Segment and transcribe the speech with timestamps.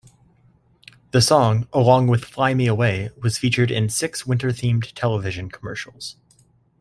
[1.11, 6.15] The song, along with "Fly Me Away", was featured in six winter-themed television commercials.